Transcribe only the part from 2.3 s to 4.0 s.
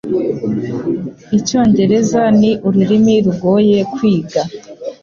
ni ururimi rugoye